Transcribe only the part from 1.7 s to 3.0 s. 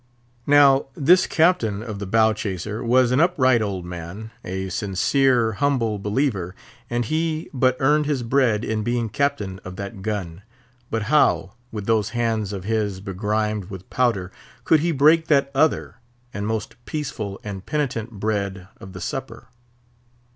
of the bow chaser